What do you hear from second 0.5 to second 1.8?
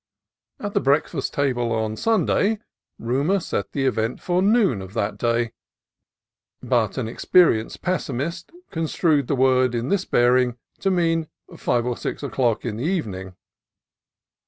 At the breakfast table